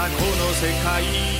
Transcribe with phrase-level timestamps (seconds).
[0.00, 1.39] たこの世界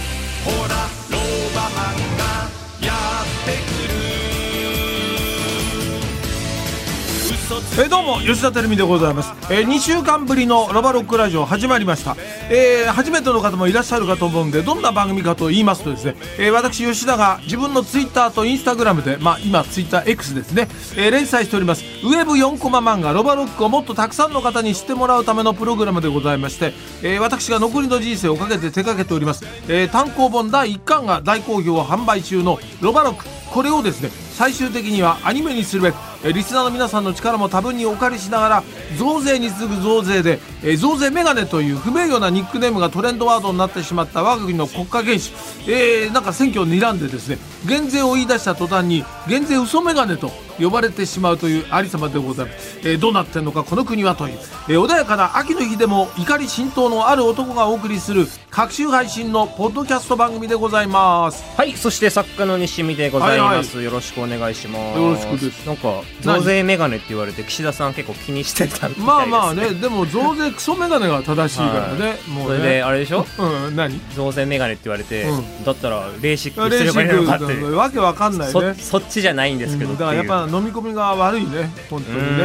[7.61, 12.17] えーどうも吉田照美でございます、え2週間ぶりのロバロックラジオ始まりました、
[12.51, 21.85] えー初めての方もいらっしゃるかと思うんでどんな番組かと言いますとですね、えー私吉田が自分のツイッターとインスタグラムでまあ今ツイッター X ですね、えー連載しております。
[22.05, 33.25] ウェブ4コマ漫画ロバロックをもっとたくさんの方に知ってもらうためのプログラムでございまして、えー私が残りの人生をかけて手掛けております、えー単行本第1巻が大好評販売中のロバロック。
[33.53, 38.65] これをですね最終的にはアニメにするべくリスナーの皆さんの力も多分にお借りしながら
[38.99, 61.45] 増税に次ぐ増税で、えー増税メガネという不名誉なニックネームがトレンドワードになってしまった我が国の国家元首、えーなんか選挙を睨んでですね減税を言い出した途端に減税嘘メガネと呼ばれてしまうというありさまでございます、えーどうなってんのかこの国はという、えー穏やかな秋の日でも怒り浸透のある男がお送りする各週配信のポッドキャスト番組でございます。
[61.57, 64.99] はいそして作家の西見でございます、よろしくお願いします。
[64.99, 65.67] よろしくです。
[65.67, 73.25] なんか増税メガネって言われて岸田さん結構気にしてたみたいです、ね、まあまあねでも増税クソメガネが正しいからね、もそうれねであれでしょ？
[73.39, 74.01] うん何？
[74.15, 77.55] 増税メガネって言われて、うだったらレーシックすればいいのかって。
[77.63, 78.75] わけわかんないそね。
[78.75, 82.45] そっちじゃないんですけどうんだからやっぱ飲み込みが悪いね本当うにね。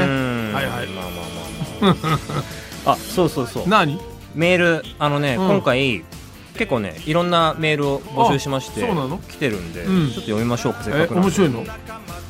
[0.54, 0.88] はいはい。
[0.88, 1.14] まあまあ
[1.82, 1.96] まあ
[2.86, 3.68] まああ そうそうそう。
[3.68, 4.00] 何？
[4.36, 5.48] メールあのね、うん。
[5.48, 6.04] 今回
[6.58, 9.18] 結構ねいろんなメールを募集しましてあそうなの？
[9.18, 10.08] 来てるんで、うん。
[10.08, 11.64] ちょっと読みましょうかせっえかく面白いの？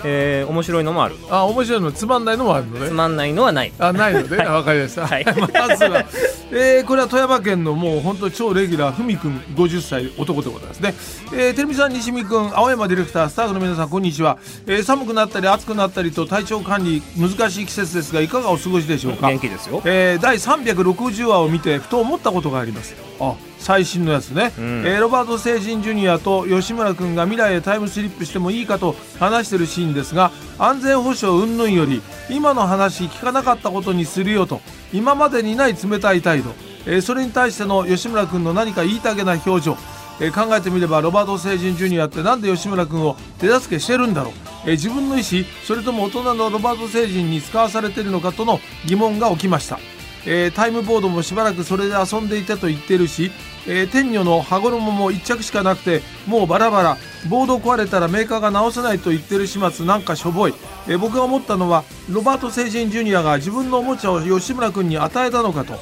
[0.07, 2.87] えー面白いのもあるあ面白いのつまんないのもあるのね。
[2.89, 3.73] つまんないのはない。
[3.79, 4.47] あないので、はい。
[4.47, 5.25] あわかりました、はい。
[5.25, 6.05] まずは、
[6.51, 10.93] えーこれは富山県のもう本当超レギュラーふみくん50歳男でございますね、
[11.33, 19.27] えー、てるみさん西見くん青山ディレクタースタッフの皆さんこんにちは、えー寒くなったり暑くなったりと体調管理難しい季節ですがいかがお過ごしでしょうか？
[19.29, 19.81] 元気ですよ。
[19.85, 22.93] えー第360話を見てふと思ったことがあります。
[23.19, 24.49] あ最新のやつね、ん。
[24.85, 34.61] えーロバート星人ジュニアと吉村君が未来へタイムスリップしてもいいかと話してるシーンですが安全保障云々より今の話聞かなかったことにするよと。
[34.93, 36.51] 今までにない冷たい態度、
[36.85, 39.77] えーそれに対しての吉村君の何か言いたげな表情。
[40.21, 44.33] えー考えてみればロバート星人ジュニアってなんで吉村君を手助けしてるんだろう、
[44.65, 49.77] えー自分の意思それとも大人のロバート星人に使わされているのかとの疑問が起きました、
[50.25, 53.31] えータイムボードもしばらくそれで遊んでいたと言ってるし、
[53.67, 56.97] えー天女の羽衣も1着しかなくてもうバラバラ。
[57.29, 60.53] ボード壊れたらメーカーが直せないと言ってる始末なんかしょぼい、
[60.87, 65.73] えー僕が思ったのはロバート星人ジュニアが自分のおもちゃを吉村君に与えたのかと、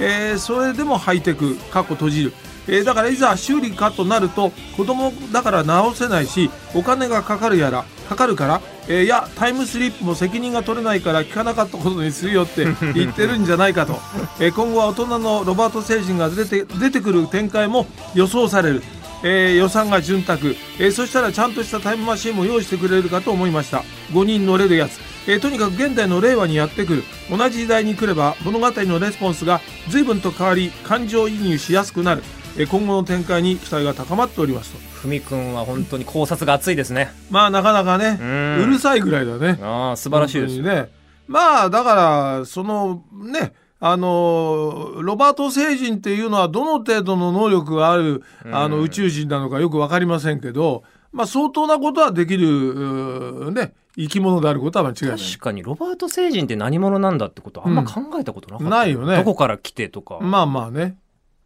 [0.00, 2.32] えーそれでもハイテクかっこ閉じる。
[2.66, 12.64] えーだからいざ修理かとなると子供だから直せないしお金がかかるやらかかるから、えーいやタイムスリップも責任が取れないから聞かなかったことにするよって
[12.94, 13.98] 言ってるんじゃないかと、
[14.40, 18.82] えー今後は大人のロバート星人が出て出てくる展開も予想される。
[19.24, 20.38] えー予算が潤沢、
[20.78, 23.82] えそしたらちゃんとしたタイムマシンも用意してくれるかと思いました。
[24.12, 27.04] 5人乗れるやつ、えとにかく現代の令和にやってくる。
[27.28, 32.22] 同じ時代に来れば物語のレスポンスが随分と変わり感情移入しやすくなる、
[32.56, 34.87] え今後の展開に期待が高まっておりますと。
[34.98, 37.10] ふみくんは本当に考察が熱いですね。
[37.30, 38.62] まあなかなかねうん。
[38.64, 39.58] うるさいぐらいだね。
[39.62, 40.60] ああ素晴らしいです。
[40.60, 40.90] ね。
[41.26, 50.82] まあだからそのねあのロバート星人っていうのはどの程度の能力があるあの宇宙人なのかよく分かりませんけど、
[51.12, 55.18] まあ、相当なことはできるね生き物であることは間違いない。
[55.18, 59.16] 確かにロバート星人って何者なんだってことあんま考えたことなかった、ないよね。
[59.16, 60.96] どこから来てとか、まあまあね。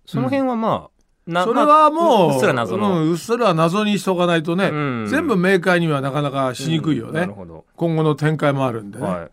[0.07, 0.89] その辺はまあ、な
[1.27, 4.75] それはもう、まあうっすら謎の、うんうっすら謎にしとかないとね、う
[5.05, 5.07] ん。
[5.09, 9.31] 全部明快にはなかなかしにくいよね、なるほど、今後の展開もあるんでね、はい。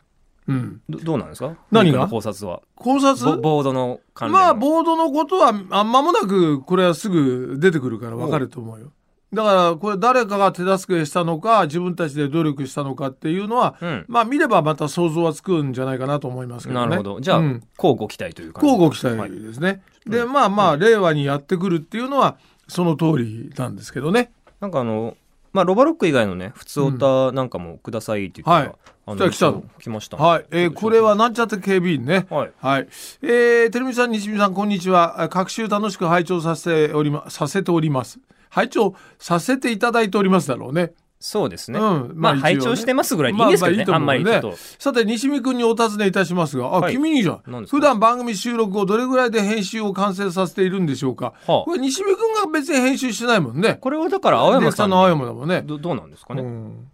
[0.48, 1.56] うん、どどうなんですか？
[1.72, 2.08] 何が？
[2.08, 2.62] 考察は。
[2.76, 3.36] 考察？
[3.38, 8.92] ボボードの関連まあボードのことはあ間もなくこれはすぐ出てくるから分かると思うよ
[9.32, 14.06] だからこれ誰かが手助けしたのか自分たちで努力したのかっていうのは、うん。
[14.08, 16.88] まあ見ればまた想像はつくんじゃないかなと思いますけどね。
[16.88, 17.22] なるほど。
[17.22, 17.64] じゃあ、うん。
[17.78, 22.38] 交互期待という感じ交互期待はいですね、でまあまあ令和にやってくるっていうのは
[22.68, 24.32] その通りなんですけどね。
[24.62, 25.16] なんかあの
[25.54, 28.80] まあロバロック以外のね普通歌なんかもくださいって言ったら、はい。
[29.06, 29.52] あ来た来た。
[29.52, 32.26] の来ましたはい、えーこれはなんちゃって警備員ね。
[32.30, 32.52] はい。
[32.60, 32.88] はい。
[33.22, 35.22] えー、てるみさん、西見さん、こんにちは。
[35.22, 38.20] あ各週楽しく拝聴させておりま、させております。
[38.50, 40.94] 拝聴させていただいておりますだろうね。
[41.22, 42.12] そうですね、うん。
[42.16, 42.40] まあ、ね。
[42.40, 44.54] 拝聴してますぐらいでいいんですけどね、まあまりちょっと。
[44.80, 46.94] さて、西見くんにお尋ねいたしますが、あ、はい。
[46.94, 51.34] 君にじゃん普段番組収録をどれぐらいで編集を完成させているんでしょうか？
[51.46, 51.66] はあ。
[51.66, 53.78] これ、西見くんが別に編集してないもんね。
[53.82, 55.62] これはだから青山さんの青山だもんね。
[55.62, 56.88] どどうなんですかね、うん。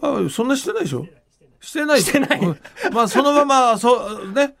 [0.00, 1.06] あそんなしてないでしょ？
[1.60, 2.02] してない。
[2.02, 2.40] してない。
[2.40, 2.58] うん。
[2.92, 4.56] まあそのままそうね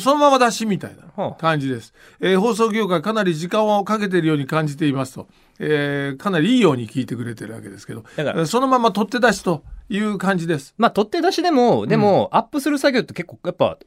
[0.00, 1.40] そのまま出しみたいなはあ。
[1.40, 5.28] 感じです、えー放送業界かなり時間をかけているように感じていますと、
[5.58, 8.04] えーかなりいいように聞いてくれてるわけですけど。
[8.16, 10.74] だからえーそのまま取って出しという感じです。
[10.78, 13.78] まあ取って出しでもでも、アップする作業って結構やっぱ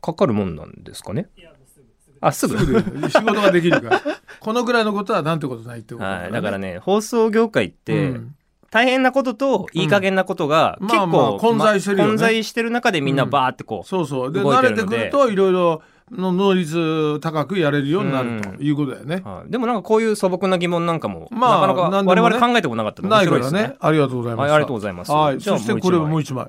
[0.00, 1.28] かかるもんなんですかね？
[2.20, 2.58] あすぐ？
[2.58, 3.00] すぐ。
[3.00, 4.00] で仕事ができるから。
[4.40, 8.36] このぐらいのことはなんてことないってことはい、だからね放送業界って、うん
[8.72, 10.88] 大変なことといい加減なことがうん。
[10.88, 12.08] 結構、まあまあ混在してるよね。
[12.08, 14.32] 混在してる中でみんなバーってこう、そうそう。
[14.32, 18.62] で慣れてくるといろいろの能率高くやれるようになるとうん。
[18.62, 19.50] いうことだよね、はい。
[19.50, 23.74] でもなんかこういう素朴な疑問なんかも、まあなかなか我々考えてもなかったのでないから面白いですね。
[23.74, 25.12] ねありがとうございます、はいありがとうございます。
[25.12, 26.46] はい、そしてこれもうもう一枚。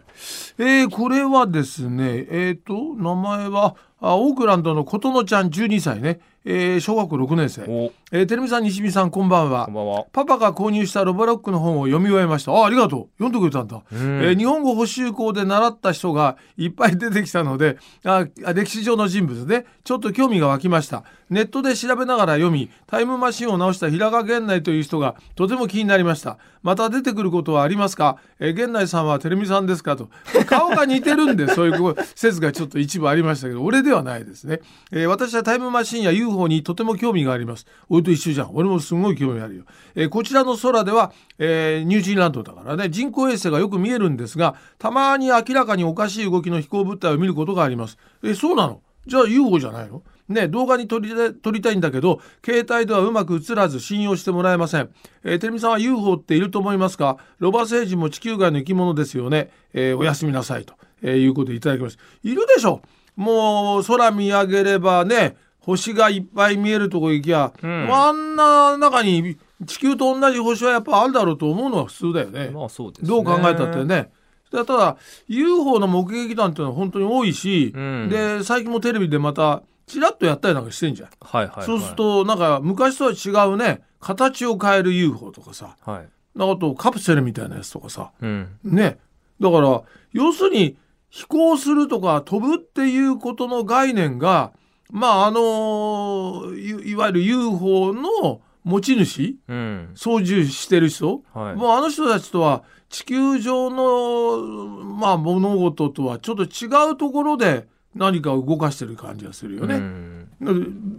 [0.59, 7.61] えー、これはですね、えっ、と、名前は、あオークランドの琴乃ちゃん12歳ね、えー小学校6年生。
[7.69, 9.73] おえー、テレビさん、西見さん、こんばんはこん。
[9.73, 12.51] ばんはパパが購入したロボロックの本を読み終えました。
[12.51, 13.23] あ、ありがとう。
[13.23, 13.77] 読んでくれたんだ。
[13.77, 21.05] んえー日本語補習校で習った人がいっぱい出てきたので、ああ歴史上の人物で、ちょっと興味が湧きました。
[21.29, 26.37] ネットで調べながら読み、タイムマシンを直した平賀源内という人がとても気になりました。
[26.61, 28.17] また出てくることはありますか？
[28.39, 29.95] えー源内さんはテレミさんですか？
[29.95, 30.09] と。
[30.45, 34.59] 顔が似てるんで、そういう説がちょっと一部ありましたけど、俺でではないですね。
[34.91, 37.67] えー私はタイムマシンや UFO にとても興味があります。
[37.89, 38.49] 俺と一緒じゃん。
[38.53, 39.63] 俺もすごい興味あるよ。
[39.93, 47.97] えーこちらの空では、えーニュージーランドだからね、人工衛星がよく見えるんですが、たまに明らかにおかしい動きの飛行物体を見ることがあります。
[48.23, 48.81] え、そうなの？
[49.05, 50.01] じゃあ UFO じゃないの？
[50.29, 54.89] ね、動画に撮りたい撮りたいんだけど、携帯ではうまく映らず信用してもらえません。
[55.23, 57.17] えー、てるみさんは UFO っていると思いますか？
[57.39, 59.51] ロバ星人も地球外の生き物ですよね。
[59.73, 62.03] えーおやすみなさいと、えーいうことでいただきました。
[62.23, 62.81] いるでしょ？
[63.15, 67.91] もう空見上げればね、星がいっぱい見えるとこ行きゃ、ん。
[67.91, 72.49] あんな中に地球と同じ星はやっぱあるだろうと思うのは普通だよね。
[72.49, 73.07] まあそうですね。
[73.07, 74.11] どう考えたってね。
[74.51, 78.09] でただ UFO の目撃談っていうのは本当に多いし、うん。
[78.09, 81.09] で最近もテレビでまたちらっとやったりなんかしてんじゃん。
[81.21, 85.75] はいはい、はい、そうするとなんか昔とは違うね形を変える UFO とかさ。
[85.85, 86.07] はい。
[86.35, 88.11] あとカプセルみたいなやつとかさ。
[88.21, 88.59] うん。
[88.63, 88.97] ね。
[89.39, 89.81] だから
[90.11, 90.77] 要するに
[91.15, 94.51] 飛行するとか飛ぶっていうことの概念が
[94.89, 104.39] まああのいいわゆる UFO の持ち主うん操縦してる人、はいもうあの人たちとは地球上の
[104.83, 109.77] まあ物事とはちょっと違うところで何かを動かしてる感じがするようね。
[109.77, 110.27] ん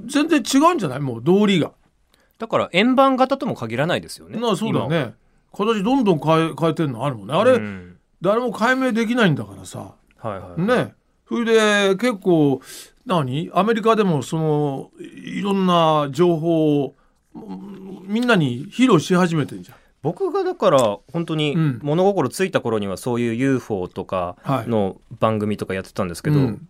[0.07, 1.01] 全然違うんじゃない？
[1.01, 1.73] もう道理が。
[2.39, 5.15] だから円盤型とも限らないですよねなあそうだね。
[5.53, 7.35] 形どんどん変え変えてんのあるもんね。
[7.35, 7.91] あれ、うん
[8.21, 9.97] 誰も解明できないんだからさ。
[10.29, 10.95] はいはいね。
[11.29, 11.45] それ
[11.91, 12.61] で結構
[13.07, 13.51] 何？
[13.55, 16.95] アメリカでもそのいろんな情報を
[17.35, 19.79] うんみんなに披露し始めてんじゃん。
[20.03, 21.81] 僕がだから本当にうん。
[21.83, 24.69] 物心ついた頃にはそういう UFO とかはい。
[24.69, 26.69] の番組とかやってたんですけど、うん。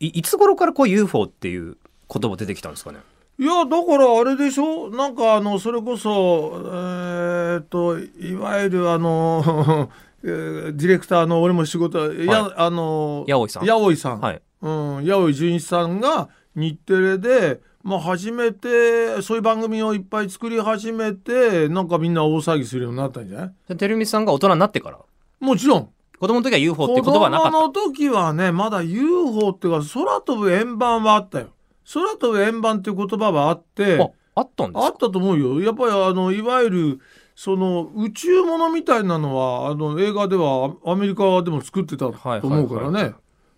[0.00, 1.76] いいつ頃からこう UFO っていう
[2.12, 2.98] 言葉出てきたんですかね？
[3.38, 4.88] いやだからあれでしょ？
[4.90, 9.90] なんかあのそれこそえーっといわゆるあの
[10.24, 13.66] えーディレクターの俺も仕事や、あの八尾さん。
[13.66, 14.42] 八尾さん、はい。
[14.62, 23.52] うん、八尾純一さんが日テレで、まあ、初めてそういう番組をいっぱい作り始めてなんかみんな大騒ぎするようになったんじゃない？
[23.68, 24.98] でてるみさんが大人になってから？
[25.40, 25.90] もちろん。
[26.18, 31.48] 子供の時は UFO っていう子言葉はなかっ供の時はねまだ UFO っていうか空飛ぶ円盤はあったよ。
[31.92, 33.98] 空飛ぶ円盤っていう言葉はあって。
[34.38, 34.86] あったんですか？
[34.86, 35.60] あったと思うよ。
[35.60, 37.00] やっぱりあのいわゆる
[37.36, 43.14] その宇宙ものみたいなのはあの映画ではアアメリカでも作ってたとはい思うからね、はい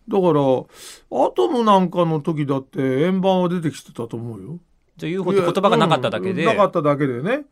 [0.08, 4.58] だからアトムなんかの時だって円盤は出てきてたと思うよ。
[4.96, 7.44] じゃあ UFO って言葉がなかっただけで、うんなかっただけでね。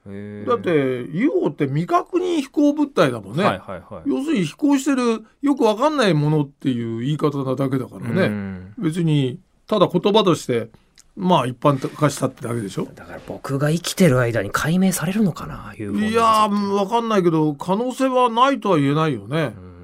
[0.47, 0.71] だって
[1.13, 4.09] UFO って未確認飛行物体だもんね、はいはいはい。
[4.11, 8.75] 要するに飛行してるよくわかんないものっていう言い方なだけだからね、うん。
[8.79, 10.71] 別にただ言葉として
[11.17, 12.87] まあ一般化したってだけでしょ？
[12.95, 19.77] だから僕が生きてる間に解明されるのかな？UFO のいやーわかんないけど可能性はないとは言えないよね、うん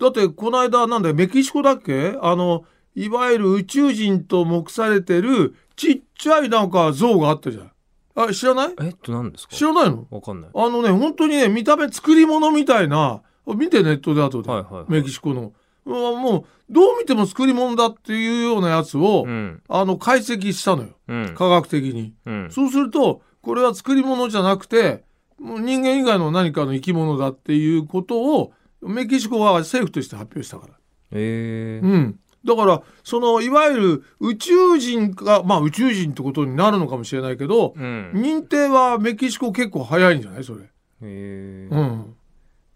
[0.00, 2.18] だってこの間なんだよメキシコだっけ？
[2.22, 7.72] あのいわゆる宇宙人と目されてるちっちゃいなんか像があったじゃん。
[8.16, 8.74] あ知らない？
[8.80, 9.54] えっと何ですか？
[9.54, 10.06] 知らないの？
[10.10, 10.50] わかんない。
[10.54, 13.22] あのね本当にね見た目作り物みたいな。
[13.46, 14.84] 見てネットで後で、はいはいはい。
[14.88, 15.52] メキシコの
[15.84, 19.62] もうどう見ても作り物だっていうようなやつを、うん。
[19.68, 20.90] あの解析したのよ。
[21.08, 21.34] うん。
[21.34, 22.14] 科学的に。
[22.26, 22.48] うん。
[22.50, 25.04] そうするとこれは作り物じゃなくて
[25.38, 30.74] 人間以外の何かの生き物だっていうことをメキシコは政府として発表したから。
[31.12, 31.80] え。
[31.82, 38.12] ーうん、だからそのいわゆる宇宙人がまあ宇宙人ってことになるのかもしれないけど、うん。
[38.14, 40.44] 認定はメキシコ結構早いんじゃない？
[40.44, 40.70] それ。
[41.02, 41.68] え。
[41.70, 42.16] ーうん。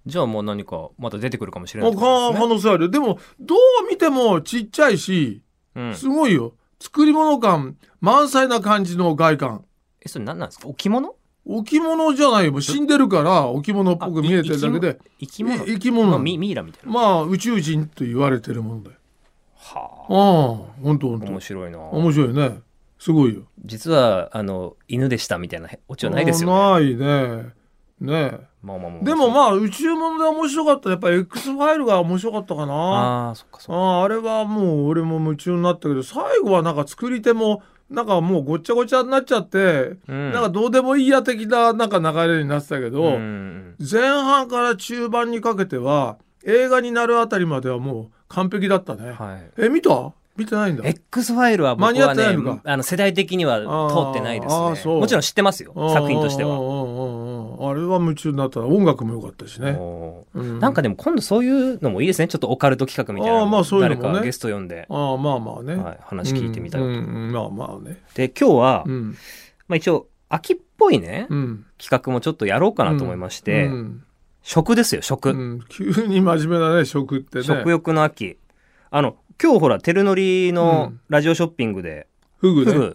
[0.07, 2.01] じゃあもう何かまた出てくるかもしれまあない
[2.33, 5.43] ね可能性あるよでもどう見てもちっちゃいし
[5.75, 6.55] うんすごいよ。
[6.81, 9.65] 作り物感満載な感じの外観。
[10.05, 10.69] え、それ何なんですか？
[10.69, 11.15] 置物？
[11.47, 12.61] 置物じゃないよ。
[12.61, 14.99] 死んでるから置物っぽく見えてるだけで。
[15.21, 15.65] 生き物？
[15.65, 16.93] い生き物まあミミイラみたいな。
[16.93, 18.97] まあ宇宙人と言われてるものだよ。
[19.57, 21.27] はああ、ほんとほんあ。
[21.27, 21.41] と面。
[21.41, 21.79] 白いな。
[21.79, 22.61] 面白いね。
[22.99, 23.43] すごいよ。
[23.65, 26.55] 実は、あの、犬でしたみたいなオチはないですよね。
[26.55, 27.53] あないね。
[28.01, 29.05] ねまあまあまあ。
[29.05, 32.75] でもまあ宇宙物で面白かったやっぱり X ファイルが面白かったかな。
[32.75, 33.83] ああ、そっかそっか。
[33.83, 49.13] あああれはもう俺も夢中になったけど最後はなんか作り手もなんかもうごっちゃごちゃになっちゃって、うんなんかどうでもいいや的ななんか流れになってたけど、うん前半から中盤にかけては映画になるあたりまではもう完璧だったね。
[49.13, 49.51] はい。
[49.59, 50.13] え見た？
[50.37, 50.83] 見てないんだ。
[50.85, 54.53] X ファイルは僕間に合はってないのか、ねあの世代的には通ってないです
[54.89, 54.95] ね。
[54.95, 55.73] もちろん知ってますよ。
[55.93, 56.59] 作品としては。
[57.61, 59.71] あれは夢中になった音楽も良かったしね。
[60.35, 62.29] うんなんかでも今度そういうのもいいですね。
[62.29, 65.77] ちょっとオカルト企画みたいなのあーまあそういうのもね誰かゲスト呼んで、ああまあまあね。
[65.77, 66.93] はい、話聞いてみたいなと。
[66.93, 68.03] うんうんまあまあね。
[68.15, 69.17] で、今日は、うん
[69.69, 74.03] まあ一応、秋っぽいね、うん企画もちょっとやろうかなと思いまして、うん
[74.43, 75.31] 食ですよ、食。
[75.31, 77.45] うん急に真面目だね食ってね。
[77.45, 78.37] 食欲の秋。
[78.91, 82.07] あの、今日ほら、テルノリのうんラジオショッピングで、
[82.45, 82.95] フグね。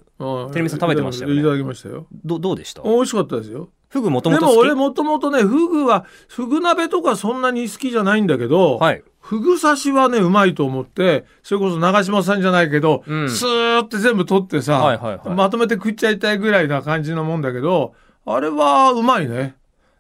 [0.52, 2.06] テレビさん食べてましたよねいただきましたよ。
[2.24, 2.84] どどうでした？
[2.84, 3.70] 美味しかったですよ。
[3.88, 4.56] フグもとでもと好き？
[4.56, 9.04] も俺もともとねフグはフグ鍋とかそんなに好きじゃないんだけど、はい。
[9.20, 19.56] フグ刺しはねうまいと思ってそれこそ長嶋さんじゃないけど、うんスーって全部取ってさ、はいはいはいまとめて食っちゃいたいぐらいな感じのもんだけどあれはうまいね。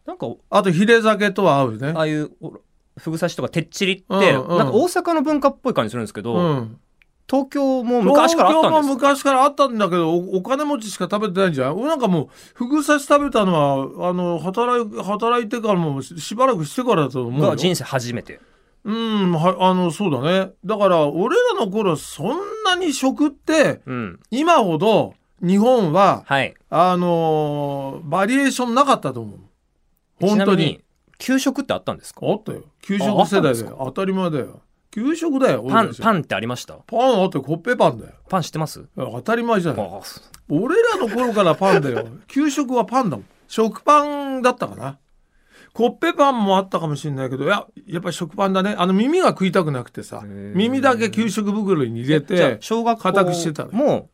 [0.05, 1.99] なんか、あとヒレ酒とは合うねあ。
[2.01, 2.53] あいう、お
[2.97, 6.79] フグ刺しとかてっちりって、うんうんなんか大阪の文化っぽい感じするんですけど、うん、
[7.29, 18.39] 東京も昔からあったん東京も昔からあったんだけどおお金持ちしか食べてないんじゃん俺なんかもうフグ刺し食べたのはあの働い働いてからもうししばらくしてからだと思う人生初めて。
[18.85, 20.51] うんはあのそうだね。
[20.63, 24.19] だから俺らの頃そんなに食ってうん。
[24.31, 26.53] 今ほど日本ははい。
[26.69, 29.39] あのーバリエーションなかったと思う。
[30.21, 30.79] 本当に。
[31.17, 32.21] 給食ってあったんですか？
[32.25, 32.63] あったよ。
[32.81, 36.73] 給食世代で当たり前だよ給食だよパン、ンパンってありました？
[36.87, 38.13] パンあってコッペパンだよ。
[38.27, 38.85] パン知ってます？
[38.95, 39.85] 当たり前じゃない。
[39.87, 39.99] あ
[40.49, 42.07] 俺らの頃からパンだよ。
[42.27, 43.25] 給食はパンだもん。
[43.47, 44.03] 食パ
[44.37, 44.97] ンだったかな。
[45.73, 48.75] コッペパンもあったかもしれないけどいややっぱり食パンだね。
[48.77, 54.09] あの耳が食いたくなくてさ耳だけ給食袋に入れて小学固くしてたも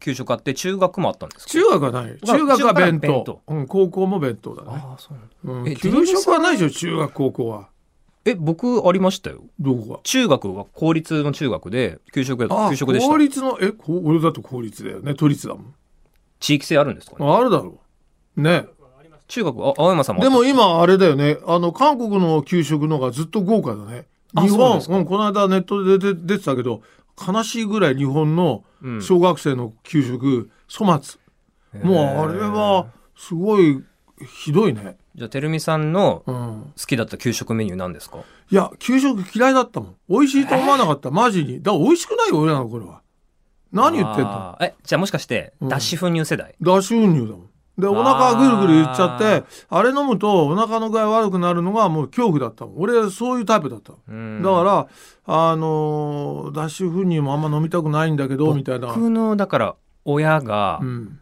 [0.00, 1.50] 給食あって中学もあったんですか？
[1.52, 2.18] 中学はない。
[2.26, 3.40] 中学は弁当。
[3.46, 5.62] うん、高校も弁当だね、ああ、そうなんだ。
[5.62, 7.68] うん、え給食はないでしょ中学高校は
[8.30, 9.42] え、僕ありましたよ。
[9.58, 10.00] どこが？
[10.02, 13.10] 中学は公立の中学で給食やあ給食でした。
[13.10, 13.18] 公。
[13.18, 15.14] 立のえこ俺だと公立だよね。
[15.14, 15.74] 都立だもん。
[16.40, 17.30] 地域性あるんですかね？
[17.30, 17.80] あるだろ
[18.36, 18.40] う。
[18.40, 18.66] ね。
[19.26, 21.38] 中学は、あ青山さんもあでも今あれだよね。
[21.46, 24.06] あの韓国の給食のがずっと豪華だね。
[24.34, 26.82] あ日本そうん、この間ネットで出て出てたけど
[27.26, 29.02] 悲しいぐらい日本のうん。
[29.02, 31.20] 小学生の給食粗末、
[31.82, 33.82] もうあれはすごい
[34.42, 38.18] ひどいね、じゃあ、てるみさんのうん、好きだった給食メニュー何ですか？
[38.50, 39.96] いや給食嫌いだったもん。
[40.08, 41.10] 美味しいと思わなかった。
[41.10, 41.62] マジに。
[41.62, 43.02] だから美味しくないよ俺らの頃は。
[43.72, 44.56] 何言ってんの？
[44.60, 45.68] え、じゃあもしかして、うん。
[45.68, 46.54] 脱脂粉乳世代？
[46.60, 47.48] 脱脂粉乳だもん。
[47.78, 52.74] でお腹ぐるぐるいっちゃってあれ飲むとお腹の具合悪くなるのがもう恐怖だったもん。
[52.78, 53.92] 俺そういうタイプだった。
[54.08, 54.42] うん。
[54.42, 54.88] だから、
[55.26, 61.20] あのー脱脂粉乳もあんま飲みたくないんだけどみたいな、僕の、だから、親がう、ん、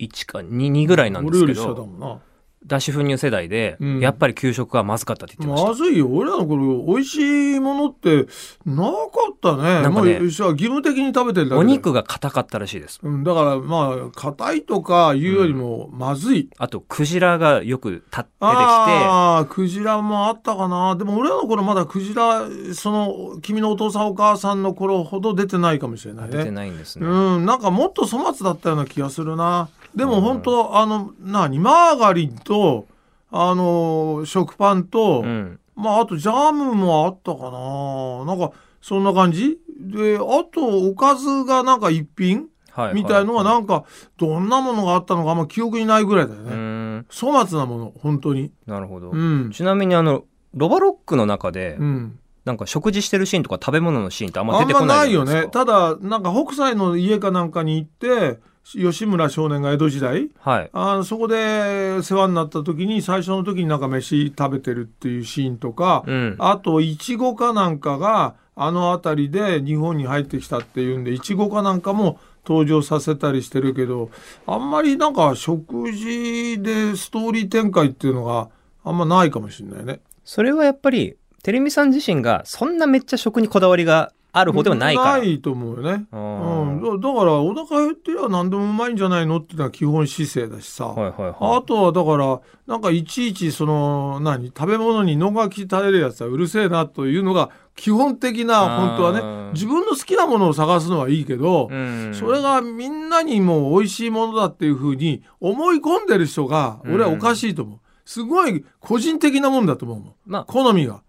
[0.00, 2.20] 今61か2、2ぐらいなんですけど、もんな。
[2.66, 4.00] 脱脂粉乳世代で、うん。
[4.00, 5.68] やっぱり給食はまずかったって言ってました。
[5.70, 6.08] まずいよ。
[6.08, 8.26] 俺らの頃美味しいものって
[8.66, 8.92] なか
[9.32, 9.62] ったね。
[9.80, 11.54] なんかね義務的に食べてるだけで。
[11.56, 13.00] お肉が硬かったらしいです。
[13.02, 20.96] うん、だからまあ硬いとかいうよりもまずい、あと、クジラがよくた出てきて、ああクジラもあったかな。
[20.96, 26.36] でも俺らの頃まだクジラその君のお父さんお母さんの頃ほど出てないかもしれないね。
[26.36, 27.06] 出てないんですね。
[27.06, 29.70] うん、なんかもっと粗末だったような気がするな。
[29.94, 32.86] でも本当、あの、何、マーガリンと、
[33.30, 35.58] あの、食パンと、うん。
[35.76, 38.24] まあ、あとジャムもあったかな。
[38.26, 39.58] なんか、そんな感じ？
[39.78, 42.94] で、あと、おかずがなんか一品はい。
[42.94, 43.84] みたいのがななんか、
[44.16, 46.50] どんなものがあったのかあんま記憶にないぐらいだようね。
[46.54, 47.06] ん。
[47.10, 48.52] 粗末なもの、本当に。
[48.66, 49.16] なるほどう。
[49.16, 49.50] ん。
[49.52, 52.18] ちなみにあの、ロバロックの中で、うん。
[52.44, 55.26] なんか食事してるシーンとか食べ物のシーンってあんまあんま出てこなないいよね。
[55.26, 55.64] じゃないですか。
[55.66, 60.70] ただ、なんか北斎の家かなんかに行って、吉村少年が江戸時代はい。
[60.72, 66.36] あのそこで世話になった時に最初の時になんか飯食べてるっていうシーンとか、うん。
[66.38, 74.10] あといちごかなんかがあの辺りで日本に入ってきたっていうんでいちごかなんかも登場させたりしてるけど
[74.46, 78.48] あんまりなんか食事でストーリー展開っていうのが
[78.84, 80.00] あんまないかもしれないね。
[80.24, 85.18] それはやっぱり、テレミさん自身がそんなめっちゃ食にこだわりがある方ではないから。
[85.18, 86.06] ないと思うよね。
[86.12, 86.64] あうー
[86.96, 94.46] ん、だだからお腹減ってりゃ何でもうまいんじゃないのっていうのは基本姿勢だしさ、はいはいはあとはだからなんかいちいちその何？
[94.48, 101.74] 食べ物に野がき垂れるやつはうるせえなというのが基本的な本当はあねー自分の好きなものを探すのはいいけど、い。
[101.74, 101.76] う
[102.10, 102.14] ん。
[102.14, 107.78] それがみんなにも美味しいものだっていうふうに思い込んでる人が俺はおかしいと思う。
[108.04, 111.02] すごい個人的なもんだと思うもんまあ、好みが。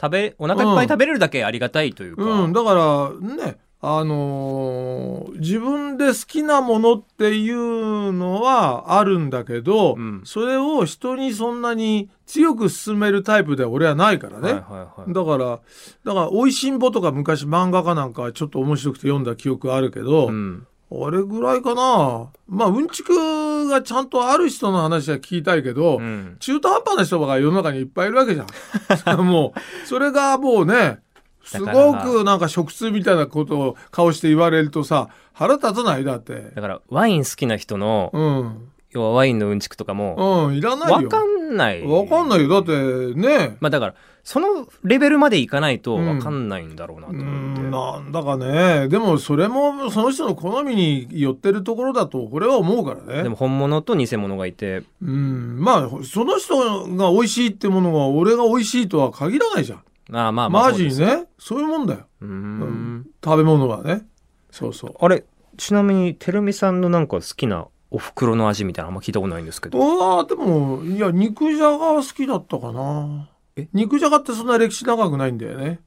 [0.00, 2.22] 食べ、お腹いっぱい食べれるだけありがたいというか。
[2.22, 14.52] うん、だからねあのー自分で好きなものっていうのはあるんだけど、うんそれを人にそんなに強く勧めるタイプでは俺はないからね。
[14.52, 15.12] はいはいはい。
[15.12, 15.60] だから、
[16.04, 20.66] だから、美味しんぼとか昔漫画家なんかはちょっと面白くて読んだ記憶あるけど、うん。
[20.90, 22.28] あれぐらいかな。
[22.48, 26.36] まあ、うんちくがちゃんとある人の話は聞きたいけど、うん。
[26.38, 29.20] 中途半端な人が世の中にいっぱいいるわけじゃん。
[29.26, 31.00] もう、それがもうね、
[31.42, 36.50] すごくなんか食通みたいなことを顔して言われるとさ、腹立たないだって。
[36.54, 38.68] だから、ワイン好きな人の、うん。
[38.96, 40.94] 要はワインのうんちくとかも、うん、いらないよ。
[40.96, 41.82] わかんない。
[41.82, 42.48] わかんないよ。
[42.48, 43.56] だって、ね。
[43.60, 47.60] まあだから、そのレベルまでいかないとわかんないんだろうなとう思って。
[47.60, 48.88] ん、なんだかね。
[48.88, 53.22] でも、それも、その人の好みに寄ってるところだと、俺は思うからね。
[53.22, 55.60] でも本物と偽物がいて、うん。
[55.60, 59.82] まあ、その人が美味しいってものが、俺が美味しいとは限らないじゃん。
[60.08, 60.62] まあまあまあ。
[60.70, 60.88] マジ。
[60.98, 61.26] ね。
[61.38, 62.00] そういうもんだよ。
[62.22, 63.06] うーん。
[63.22, 64.06] 食べ物はね。
[64.50, 64.94] そうそう。
[64.98, 65.24] あれ、
[65.58, 69.78] ちなみに、てるみさんのなんか好きなお袋の味みたいなのあんま聞いたことないんですけど。
[70.18, 73.28] ああ、でも、いや、肉じゃがは好きだったかな。
[73.56, 73.68] え？
[73.72, 75.80] 肉じゃがってそんな歴史長くないんだよね。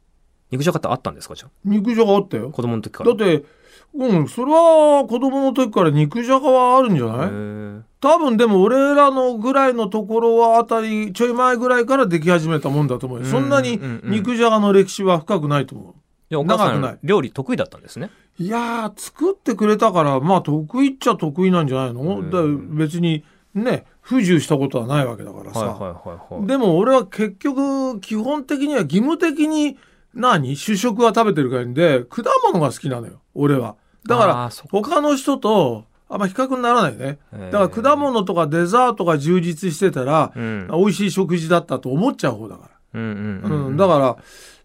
[0.52, 1.50] 肉じゃがってあったんですかじゃあ？
[1.66, 2.50] 肉じゃがあったよ。
[2.50, 3.14] 子供の時から。
[3.14, 3.46] だって、
[3.94, 7.28] うん、それは子供の時から肉じゃがはあるんじゃへない？
[7.28, 13.26] ー多分でも俺らのぐらいのところはあたり、ちょい前ぐらいからでき始めたもんだと思うよ。
[13.26, 15.94] うんそんなに肉じゃがの歴史は深くないと思う。
[16.36, 18.12] お母さん、料理得意だったんですね。
[18.38, 22.20] いやー、作ってくれたから、まあ得意っちゃ得意なんじゃないの？
[22.20, 22.40] うんだ
[22.78, 23.24] 別に
[23.56, 26.02] ね、不自由したことはないわけだからさ。
[26.46, 29.78] でも俺は結局、基本的には義務的に
[30.14, 30.56] 何？
[30.56, 33.76] 主食は食べてるからんで、果物が好きなのよ、俺は。
[34.08, 37.20] だから、他の人と、あんま比較にならないね。
[37.52, 40.68] だから果物とかデザートが充実してたら、うん。
[40.72, 43.76] 美味しい食事だったと思っちゃう方だから。
[43.76, 44.18] だから、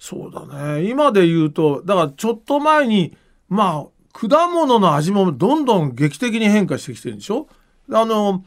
[0.06, 0.86] そうだね。
[0.86, 3.16] 今で言うと、だからちょっと前に、
[3.48, 7.48] まあ、果物の味もどんどん劇的に変化してきてるんでしょ？
[7.90, 8.44] あの、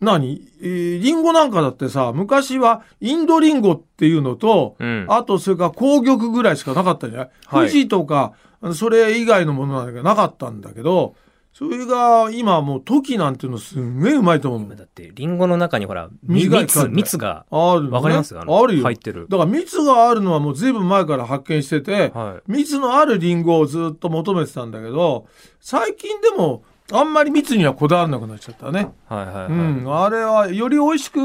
[0.00, 0.42] 何？
[0.60, 5.06] えーリンゴなんかだってさ、昔はインドリンゴっていうのと、うん。
[5.08, 8.32] あとそれから紅玉ぐらいしかなかったんじゃない、はい富士とか、
[8.74, 11.14] それ以外のものなんかなかったんだけど、
[11.56, 14.76] それが今はもう時なんていうのすんげえうまいと思う。
[14.76, 18.38] だって、リンゴの中にほら、み蜜、蜜が、あるのねわかります？
[18.38, 18.82] あるよ。
[18.82, 19.26] 入ってる。
[19.30, 28.90] だから蜜があるのはもうずいぶん前から発見してて、は蜜のあるリンゴをずっと求めてたんだけど、最近でもあんまり蜜にはこだわらなくなっちゃったね。
[29.10, 29.14] い。
[29.14, 29.46] はいはいはい。
[29.46, 30.04] うん。
[30.04, 31.18] あれはより美味しく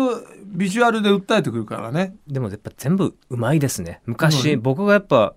[0.46, 2.16] ビジュアルで訴えてくるからね。
[2.26, 4.02] でもやっぱ全部うまいですね。
[4.06, 5.34] 昔、うん僕がやっぱ、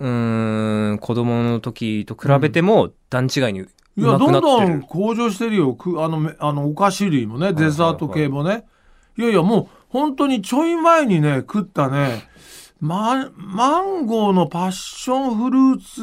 [0.00, 4.32] うーん、子供の時と比べても段違いにういや、どん。
[4.32, 5.74] どん向上してるよ。
[5.74, 8.64] くあの、めあの、お菓子類もね、デザート系もね。
[9.18, 12.28] いやいや、もう、本当にちょい前にね、食ったね、
[12.80, 16.00] ママンゴーのパッションフルーツ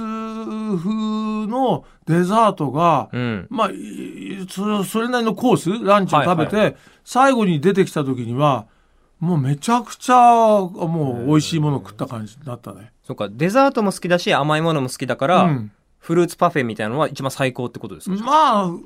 [0.78, 3.48] 風のデザートが、うん。
[3.50, 6.76] まあ、いそそれなりのコース、ランチを食べて、はい
[7.10, 8.66] 最後に出てきた時には、
[9.20, 12.92] もうめちゃくちゃ、もう美味しいものを食った感じになったね。
[13.04, 18.80] そっか、デザートも好きだし、甘いものも好きだから、うんフルーツパフェみたいなのは一番最高ってことですか、まあ、う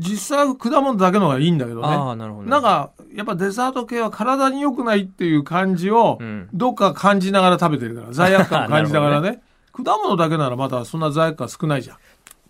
[0.00, 1.86] 実際果物だけの方がいいんだけどね。
[1.86, 2.50] ああ、なるほど。
[2.50, 6.48] なん、か、やっぱデザート系は体に良くないっていう感じをう、ん。
[6.52, 9.40] どっか感じながら食べてるから、 罪悪感を感じながらね。
[9.72, 11.96] 果物だけならまだそんな罪悪感少ないじゃん。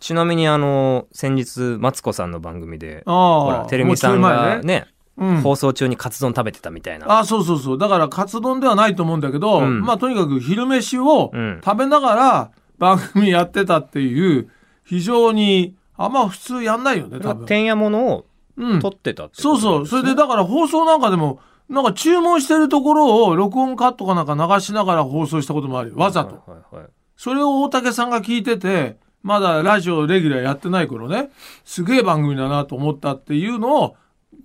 [0.01, 3.66] ちなみにあの、先日、マツコさんの番組で、あほら、あ。
[3.66, 5.02] てるみさんがね、うん。
[5.16, 7.07] 放送中にカツ丼食べてたみたいな。
[7.11, 7.79] ああ、そうそうそう。
[7.79, 11.61] だから、カツ丼ではないと思うんだけど、うんまあ、とにかく昼飯をうん。
[11.64, 14.48] 食べながら番組やってたっていう、
[14.85, 17.46] 非常に、あんま普通やんないよね、多分。
[17.46, 18.81] 天やものをうん。
[18.81, 19.87] 撮ってたってそうそう。
[19.87, 25.96] それで、だから放送なんかでも、なんか注文してるところを録音カットかなんか流しながら放送したこともあるよ。
[25.96, 26.35] わざと。
[26.37, 31.31] はいはいはいそれを大竹さんが聞いてて、まだラジオレギュラーやってない頃ね、
[31.64, 33.96] すげえ番組だなと思ったっていうのを、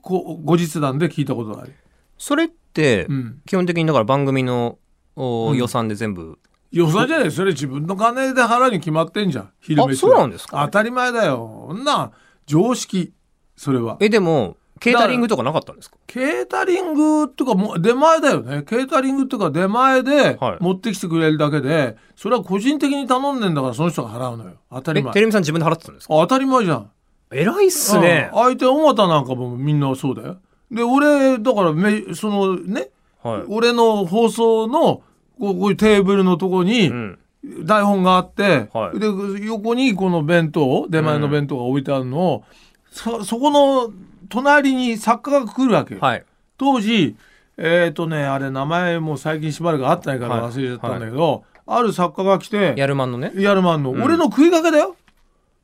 [0.01, 1.73] こう、後日談で聞いたことがある。
[2.17, 3.41] それってう、ん。
[3.45, 4.77] 基本的にだから番組の
[5.15, 6.37] おうん予算で全部、
[6.71, 9.49] 予算じゃないそれ自分の金で払うに決まってんじゃん。
[9.61, 10.63] 昼飯あそうなんですか？
[10.65, 11.75] 当たり前だよ。
[11.83, 12.11] な、
[12.45, 13.13] 常識。
[13.55, 13.97] それは。
[13.99, 15.97] え、でも、ケータリングとかなかったんですか？
[16.05, 26.13] ケータリングっていうかもう出前だよねケータリングっていうか出前ではい持ってきてくれるだけで、それは個人的に頼んでんだからその人が払うのよ当たりえ、前テレビさん自分で払ってたんですか？
[26.13, 26.91] 当たり前じゃん
[27.31, 28.29] 偉いっすね。
[28.33, 30.37] うん相手尾形なんかもみんなそうだよ
[30.71, 32.89] で俺だからめそのね
[33.23, 33.43] はい。
[33.47, 35.01] 俺の放送の
[35.39, 37.19] こうこういうテーブルのとこにうん。
[37.63, 39.07] 台本があって、はいで
[39.45, 42.43] 横にこの弁当出前の弁当が置いてあるのを、
[42.91, 43.93] そそこの
[44.27, 46.25] 隣に作家が来るわけよ、はい。
[46.57, 47.15] 当時
[47.55, 53.31] えっ、とねあれ名前もう最近しばらくあってないからはい忘れちゃったんだけど、ある作家が来てやるまんのね。
[53.35, 54.97] やるまんの、ん俺の食いかけだよ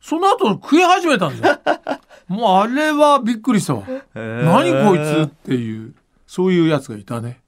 [0.03, 1.59] その後食い始めたんだよ。
[2.27, 3.83] もうあれはびっくりしたわ。
[4.13, 5.93] 何こいつっていう
[6.27, 7.39] そういうやつがいたね。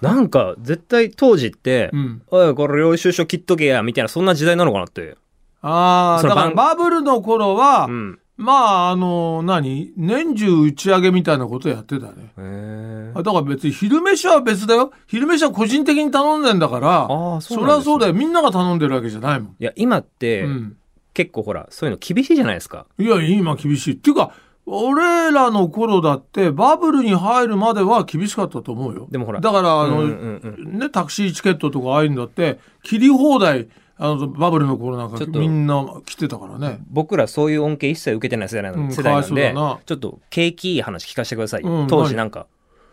[0.00, 2.22] なんか、絶対当時ってう、ん。
[2.30, 5.18] おい、これ領収書切っとけや、みたいな、そんな時代なのかなって。
[5.60, 8.18] ああだからバブルの頃は、うん。
[8.38, 8.52] ま
[8.86, 9.92] ああの何？
[9.98, 12.32] 年中打ち上げみたいなことやってたね。
[12.38, 14.92] へあだから別に昼飯は別だよ。
[15.06, 17.66] 昼飯は個人的に頼んでんだからああ、そね。
[17.66, 18.14] りゃそうだよ。
[18.14, 20.76] みんなが頼んでるわけじゃないもん、いや、今って、うん、
[21.14, 22.86] 結構ほら、そういうの厳しいじゃないですか。
[22.98, 23.94] いや今厳しい。
[23.94, 24.32] っていうか
[24.66, 29.08] 俺らの頃だってバブルに入るまでは厳しかったと思うよ。
[29.10, 36.78] でもほらだからあの、うんうんうんね、タクシーチケットとかああいうのだって切り放題あのバブルの頃なんかみんな来てたからね。
[36.88, 39.80] 僕らそういう恩恵一切受けてない世代なうんで、そうだな。
[39.84, 41.62] ちょっと景気いい話聞かせてください。
[41.62, 42.46] うん当時なんか、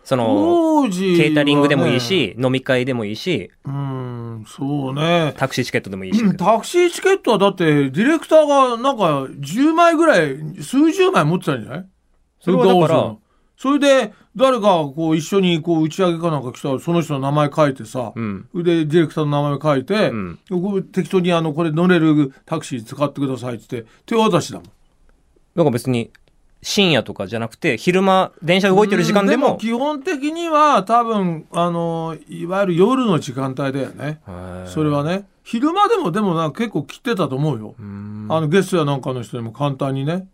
[0.07, 5.33] その、ケータリングでもいいし、飲み会でもいいし、うんそうね。
[5.35, 6.37] タクシーチケットでもいいし。
[6.37, 11.85] タクシーチケットはだってディレクターがなんか10枚ぐらい数十枚持ってたんじゃない？
[12.39, 13.15] それはだから
[13.57, 18.47] それで誰かこう一緒にこう打ち上げかなんか来たらその人の名前書いてさ、うん。
[18.55, 20.39] でディレクターの名前書いて、うん。
[20.93, 24.67] 適当にあのこれ乗れるタクシー使ってくださいって言って手渡しだもん。
[24.67, 24.71] だ
[25.57, 26.11] から別に、
[26.61, 34.19] 深夜とかじゃなくて、昼間、電車動いてる時間でも、基本的には多分あのいわゆる夜の時間帯だよね。
[34.65, 35.27] それはね。
[35.43, 38.27] 昼間でもでもな結構切ってたと思うよ、うん。
[38.29, 40.27] あのゲストやなんかの人にも簡単にね。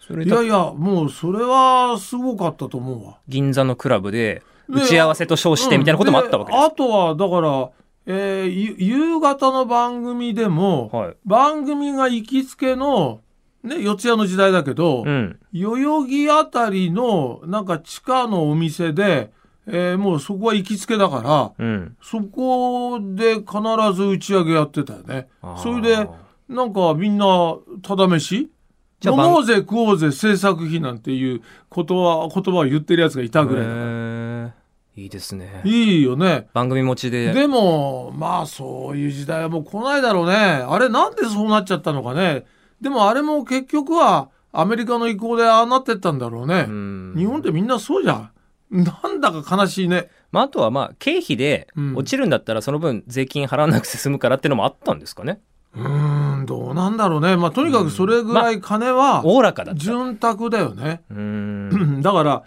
[0.00, 3.18] それいやいやもうそれはすごかったと思うわ。
[3.28, 4.80] 銀座のクラブで、ね。
[4.80, 6.60] 打ち合わせと称してみたいなこともあったわけです。
[6.60, 7.70] であとはだから、
[8.06, 11.16] えーゆ夕方の番組でも、はい。
[11.24, 13.20] 番組が行きつけの、
[13.66, 15.38] ね、四谷の時代だけど、うん。
[15.52, 19.32] 代々木あたりのなんか地下のお店で、
[19.68, 21.96] えーもうそこは行きつけだからうん。
[22.00, 23.46] そこで必
[23.94, 25.26] ず打ち上げやってたよね
[25.60, 26.08] それで
[26.48, 28.48] なんかみんなただ飯？
[29.04, 34.54] 飲もうぜ食おうぜ制作費なんていうことは言葉を言ってるやつがいたぐらいだから
[35.02, 35.62] いいですね。
[35.64, 37.32] いいよね番組持ちで。
[37.32, 42.46] でもまあそういう時代はもう来ないだろうねあれなんでそうなっちゃったのかね
[42.80, 47.14] でもあれも結局はアメリカの意向でああなってったんだろうね、うん。
[47.16, 48.30] 日本ってみんなそうじゃん。
[48.70, 50.08] なんだか悲しいね。
[50.32, 51.96] まあ、あとはまあ、経費でうん。
[51.96, 55.40] 落ちるんだったら、その分税金払わなくて済むからっていうのもあったんですかね。
[55.74, 57.36] うーんどうなんだろうね。
[57.36, 59.74] まあとにかくそれぐらい金はおおらかだ。
[59.74, 62.00] 潤沢だよね、うーん。
[62.02, 62.42] だから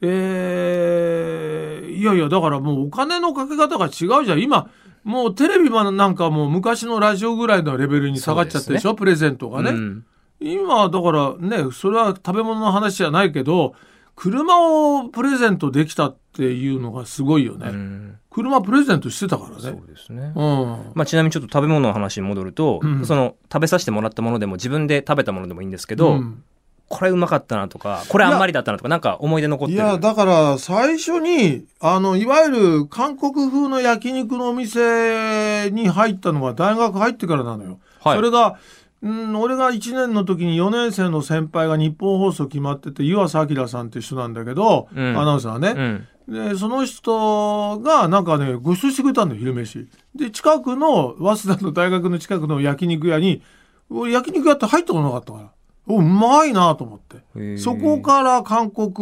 [0.00, 4.40] えーいやいやだからもうお金のかけ方が違うじゃん。
[4.40, 4.68] 今
[5.04, 8.94] もうテレビなんかもう昔のラジオぐらいのレベルに下がっちゃってるでしょ？
[8.94, 10.04] プレゼントがね、うん。
[10.40, 13.74] 今だからねそれは食べ物の話じゃないけど
[14.14, 14.60] 車
[14.98, 18.18] をプレゼントできたっていうのがすごいよね、うん。
[18.30, 20.32] 車プレゼントしてたからそうねですね。
[20.34, 20.92] うん。
[20.94, 23.04] まあ、ちなみにちょっと食べ物の話に戻ると、うん。
[23.04, 26.44] その食べさせてもらったものでも自分で食べたものでもいいんですけど、うん
[26.92, 29.80] これうまかったなとかこれあんまりだったなとかなんか思い出残ってる。
[29.80, 37.80] いやだから最初にあのいわゆる韓国風の焼肉のお店に入ったのは大学入ってからなのよ。
[38.02, 38.16] はい。
[38.16, 38.58] それが
[39.00, 45.18] うん、俺が1年の時に4年生の先輩が日本放送決まってて湯浅明さんって人なんだけど、うん。
[45.18, 46.52] アナウンサーね、うん。
[46.52, 49.88] でその人がなんかねご馳走してくれたんだよ昼飯。
[50.14, 53.42] で近くの早稲田の大学の近くの焼肉屋に
[53.90, 55.50] 俺焼肉屋って入ったことなかったから
[55.86, 57.56] おうまいなと思って。
[57.58, 58.92] そこから韓国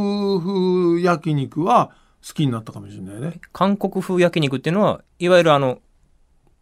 [0.41, 1.91] 風焼肉は
[2.27, 3.41] 好きになったかもしれないね。
[3.53, 5.79] 韓国風焼肉っていうのはいわゆるあの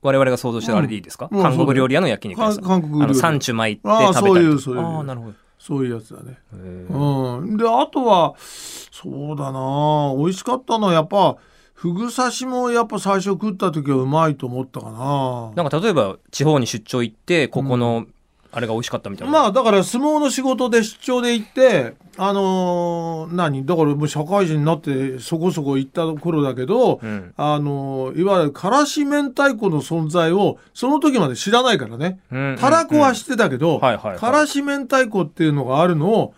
[0.02, 2.64] 我々が想像してるあれでいいですか、うんうん韓国料理屋の焼肉屋さん。
[2.64, 3.04] 韓国料理。
[3.04, 4.80] あのサンチュ巻いて食べたりとそういうそういう。
[4.80, 5.34] ああなるほど。
[5.58, 6.38] そういうやつだね。
[6.52, 7.56] うん。
[7.56, 10.14] であとはそうだな。
[10.16, 11.36] 美味しかったのはやっぱ
[11.74, 15.52] フグ刺しもやっぱ最初食った時はうまいと思ったかな。
[15.54, 18.06] なんか例えば地方に出張行ってここの
[18.50, 23.66] あれが美味しかったみたいな、まあだから相撲の仕事で出張で行ってあのー何？
[23.66, 27.34] だからもう社会人になってそこそこ行った頃だけど、うん。
[27.36, 32.20] あのーいわゆるからし明太子の存在をその時まで知らないからね。
[32.32, 34.18] うんたらこは知ってたけど、はいはいはい。
[34.18, 36.34] からし明太子っていうのがあるのを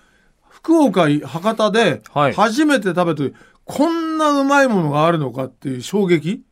[0.49, 2.33] 福岡博多ではい。
[2.35, 6.42] 初めて食べて、こんなうまいものがあるのかっていう衝撃。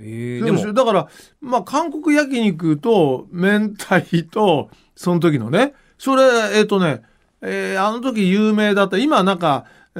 [0.00, 1.08] えー、でも、だから、
[1.40, 6.22] まあ、韓国焼肉と明太と、その時のね、それ、
[6.58, 7.02] えっ、とね、
[7.42, 9.98] えーあの時有名だった、今なんか、い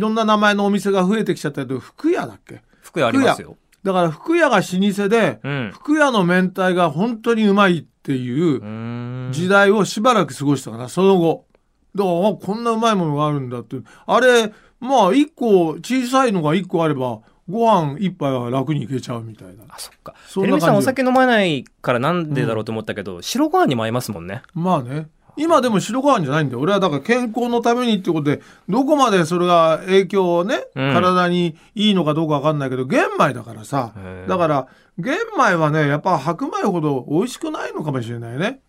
[0.00, 2.62] ろんな名前のお店が増えてきちゃったけど、福屋だっけ？
[2.82, 3.56] 服屋ありますよ。
[3.84, 5.70] だから福屋が老舗で、うん。
[5.72, 11.46] 福屋の明太が本当にうまいっていう時代をしばらく過ごしたかな、その後。
[11.94, 13.76] だから、あこんなうまいものがあるんだって。
[14.06, 19.64] あれ、まあ、一個、小さいのが一個あれば、ご飯一杯は楽にいけちゃうみたいな。
[19.68, 20.14] あ、そっか。
[20.26, 24.42] そテレビさんお酒飲まないからなんでだろうと思ったけど、白ご飯にも合いますもんね。
[24.54, 25.08] まあね。
[25.38, 26.60] 今でも白ご飯じゃないんだよ。
[26.60, 33.92] 俺はだから健康のためにってことで、どこまでそれが影響をね、うん体にいいのかどうかわかんないけど、玄米だからさ
[34.26, 38.60] だから、玄米はね、やっぱ白米ほど美味しくないのかもしれないね。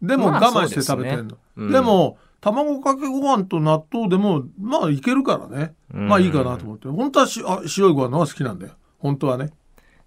[0.00, 1.22] でもまあ我慢して食べてんの。
[1.22, 5.74] そうですねうんでも、卵かけご飯と納豆でも、まあいけるからね。
[5.94, 6.88] うんまあいいかなと思って。
[6.88, 8.74] 本当はしあ白いご飯の方が好きなんだよ。
[8.98, 9.50] 本当はね。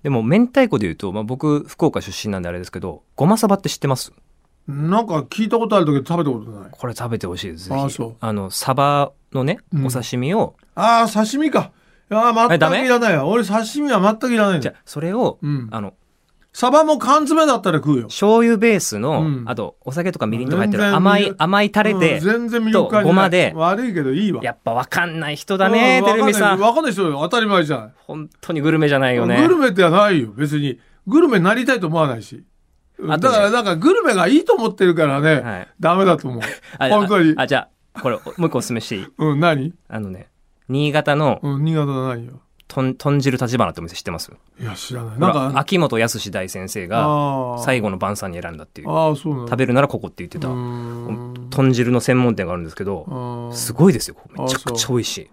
[0.04, 4.14] でも、明太子で言うと、まあ、僕、福岡出身なんであれですけど、ごまさばって知ってます？
[4.68, 6.70] なんか聞いたことあるけど食べたことない。
[6.72, 7.74] これ食べてほしいです。
[7.74, 11.72] あそうあの、サバのね、うんお刺身を、ああ、刺身か。
[12.12, 13.26] いや、全くいらないわ。
[13.26, 15.96] 俺刺身は全くいらないじゃあそれを、うんあの、
[16.60, 18.08] サバも缶詰だったら食うよ。
[18.08, 24.42] 醤油ベースの、うんあと、お酒とかみりんとか入ってる甘い甘いタレでうん、全然魅力感じないとごまで悪いけどいいわ。
[24.44, 26.60] やっぱわかんない人だね、うんてるみさん。
[26.60, 27.20] わかんない人よ。
[27.22, 27.94] 当たり前じゃん。
[28.08, 29.50] 本当にグルメじゃないよねグ。
[29.50, 30.34] ルメってはないよ。
[30.36, 30.80] 別に。
[31.06, 32.44] グルメになりたいと思わないし。
[33.02, 36.42] あとねだからなんかグルメがいいと思ってるからね、はいダメだと思う。
[36.80, 37.36] あ本当に。
[37.38, 39.06] あ、あじゃあ、これ、もう一個おすすめしていい？
[39.20, 39.76] うん、何？
[39.90, 40.30] あのね、
[40.70, 42.42] 新潟のうん、新潟の何よ。
[42.68, 44.32] とん、豚汁立花ってお店知ってます？
[44.60, 45.20] いや、知らない。
[45.20, 48.90] ななんんか、か、秋元康大先生が、最後の晩餐に選んだっていう。
[48.90, 49.48] ああ、そう。
[49.48, 54.18] 食べるならここって言ってた豚汁の専門店があるんですけど、すごいですよ。
[54.38, 55.30] めちゃくちゃ美味しい。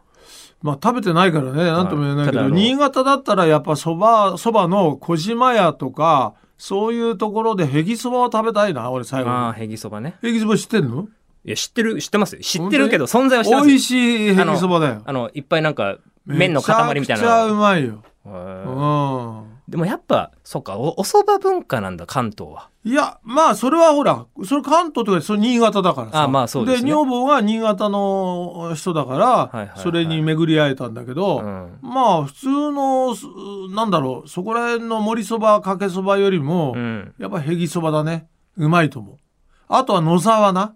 [0.62, 9.58] まあ食べてないからね、なんとも言えないけど、新潟だったらやっぱ蕎麦、蕎麦の小島屋とか、そういうところでヘギ蕎麦を食べたいな、俺最後ああ、に。
[9.58, 10.14] ヘギそばね。
[10.22, 11.08] ヘギ蕎麦知ってんの？
[11.44, 12.40] いや、知ってる、知ってますよ。
[12.42, 13.66] 知ってるけど、存在は知ってますよ。
[13.66, 13.90] 美味し
[14.30, 15.02] いヘギ蕎麦だよ。
[15.04, 18.02] あの、いっぱいなんか、麺の塊みたいめちゃくちゃうなまいよ。
[18.26, 19.54] へうーん。
[19.68, 22.68] でもやっぱ、そっか、お、お蕎麦文化なんだ、関東は。
[22.84, 26.22] いや、まあ、それはほら、それ関東とか、それ新潟だからさ。
[26.24, 31.78] あまあそうですね女房が新潟の人だから、いはいはいそれに巡り会えたんだけど、うん。
[31.80, 33.26] まあ、普通の、す
[33.74, 37.14] なんだろう、そこら辺の盛りそば、かけそばよりも、うん。
[37.18, 38.28] やっぱヘギそばだね。
[38.58, 39.16] うまいと思う。
[39.68, 40.74] あとは野沢菜。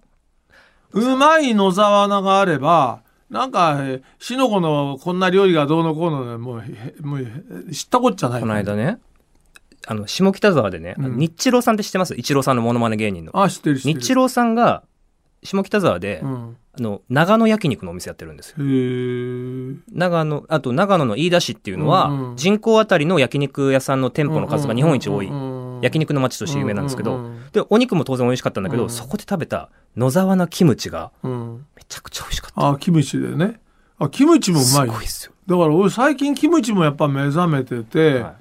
[0.93, 8.41] うまい野沢菜があれば、なんか、えしのこのこんな料理がどうのこうので、もう、へもうへ知ったこっちゃない。
[8.41, 8.99] この間ね、
[9.87, 12.15] あの、下北沢でね、うん日郎さんって知ってます？
[12.15, 13.33] 日郎さんのモノマネ芸人の。
[13.41, 14.01] あ、知ってる知ってる。
[14.01, 14.83] 日郎さんが、
[15.43, 16.57] 下北沢で、うん。
[16.73, 18.57] あの、長野焼肉のお店やってるんですよ。
[19.93, 25.48] 長野、あと長野の飯田市っていうのは、うんうん人口あたりの焼肉屋さんの店舗の数が日本一多い、うん
[25.83, 32.69] 焼肉の街として有名なんですけど、で、お肉も当然美味しかったんだけど、うんそこで食べた野沢菜キムチがうんめちゃくちゃ美味しかった。
[32.71, 33.61] あ、キムチでね。
[33.99, 34.89] あ、キムチもうすまい。
[34.89, 35.33] ごいっすよ。
[35.47, 38.35] だから俺最近キムチもやっぱ目覚めてて、はい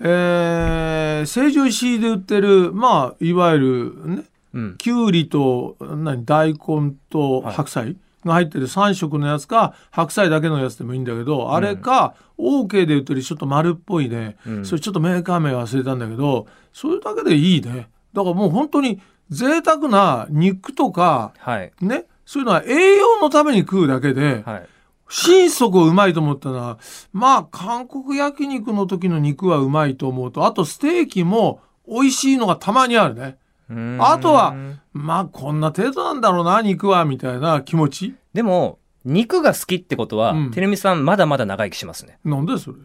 [0.00, 4.76] えー、成城石井で売ってる、まあ、いわゆるね、うん。
[4.76, 17.88] きゅうりと、何、大根とはい白菜が入ってる3色のやつか、白菜だけのやつでもいいんだけど、あれか、OK で売ってるちょっと丸っぽいね、うんそれちょっとメーカー名忘れたんだけど、それだけでいいね。
[18.12, 21.72] だからもう本当に贅沢な肉とか、はい。
[21.80, 24.68] ね、そういうのは栄養のために食うだけで、はい。
[25.08, 26.78] 心底うまいと思ったのは、
[27.12, 33.38] まあ、韓国焼肉の時の肉はうまいと思うと、あとステーキも美味しいのがたまにあるね。
[34.00, 34.54] あとは、
[34.92, 38.14] まあ、こんな程度なんだろうな、肉は、みたいな気持ち。
[38.32, 42.18] でも、肉が好きってことは、うんてるみさんまだまだ長生きしますね。
[42.24, 42.76] なんでそれ？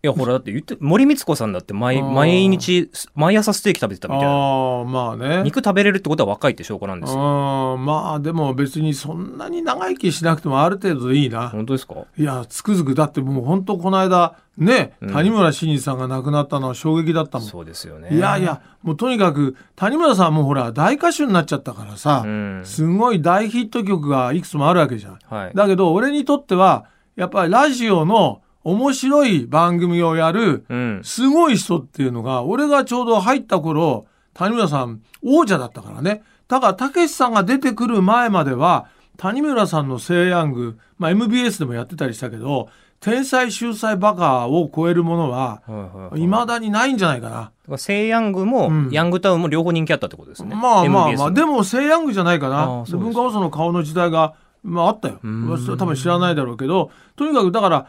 [0.00, 4.28] いや、ほら、だって言って、森光子さんだって毎、毎日、毎朝ステーキ食べてたみたいな。
[4.28, 5.42] ああ、まあね。
[5.42, 7.74] 肉食べれるってことは若いって証拠なんですよ。
[7.74, 11.48] うん、まあ、でも別にそんなに長生きしなくてもある程度でいいな。
[11.48, 11.96] 本当ですか？
[12.16, 17.48] いや、つくづく、だってもう本当この間、ね、うん谷村新司さんが亡くなったのは衝撃だったもん。
[17.48, 18.14] そうですよね。
[18.14, 22.60] いやいや、もうとにかく、谷村さんもほら、大歌手になっちゃったからさ、うん。
[22.64, 25.18] すごい大ヒット曲がいくつもあるわけじゃん。
[25.28, 25.52] はい。
[25.56, 26.84] だけど、俺にとっては、
[27.16, 31.00] やっぱりラジオの面白い番組をやる、うん。
[31.02, 36.22] すごい人っていうのが、俺がちょうど入った頃、谷村さん王者だったからね。
[36.48, 42.68] だから、たけしさんが出てくる前までは、谷村さんのセイヤング、まあ MBS でもやってたりしたけど、
[43.00, 47.34] 天才秀才バカを超えるものははいはいはい未だにないんじゃないかな。
[47.36, 50.54] だからセイヤングも、うんヤングタウンも両方人気あったってことですね。
[50.54, 52.98] まあまあまあ、のでも西ヤングじゃないかあな。
[52.98, 55.20] 文化放送の顔の時代が、まああったよ。
[55.24, 57.86] ん多分知らないだろうけど、とにかくだから、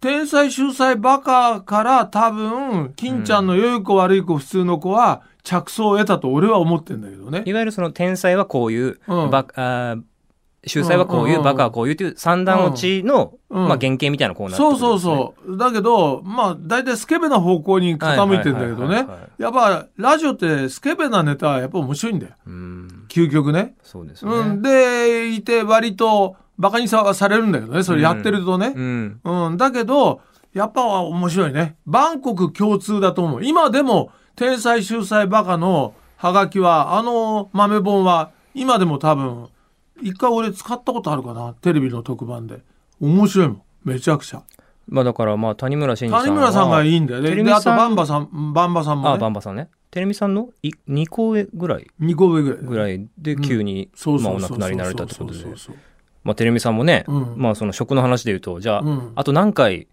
[0.00, 7.42] 天才秀才バカから多分、金ちゃんの良い子悪い子普通の子は着想を得たと俺は思ってんだけどね。
[7.46, 10.02] いわゆるその天才はこういう、うんバあー
[10.66, 15.56] 秀才はこういう、バカはこういうっていう三段落ちの、うんまあ原型みたいなコーナーってそうそうそう。
[15.56, 19.06] だけど、まあ、大体スケベな方向に傾いてんだけどね。
[19.38, 22.34] やっぱ、ラジオってスケベなネタはやっぱ面白いんだよ。
[22.46, 23.74] うん究極ね。
[23.82, 24.32] そうですね。
[24.32, 24.62] うん。
[24.62, 27.82] で、いて割とバカにさされるんだけどね。
[27.82, 28.72] それやってるとね。
[28.74, 29.20] うん。
[29.22, 30.20] うん、だけど、
[30.52, 31.76] やっぱ面白いね。
[31.86, 33.44] 万国共通だと思う。
[33.44, 39.48] 今でも、天才秀才バカのハガキは、あの豆本は、今でも多分、
[40.02, 41.54] 一回俺使ったことあるかな。
[41.54, 42.60] テレビの特番で。
[43.00, 43.62] 面白いもん。
[43.84, 44.42] めちゃくちゃ。
[44.88, 46.24] まあだからまあ谷村新司さんは。
[46.24, 47.42] 谷村さんがいいんだよね。
[47.42, 49.18] で、あとバンバさん、バンバさんもあ、ね。
[49.20, 49.68] バンバさんね。
[49.90, 52.58] テレミさんのい2個上ぐらい？2個上ぐらい。
[52.62, 55.56] ぐらいで急に、そうまあおそうそうそう亡くなりになられたってことでそう。
[55.56, 55.76] そう
[56.24, 59.86] まあテレミさんもね、うんまあその食の話で言うと、じゃあ、うんあと何回。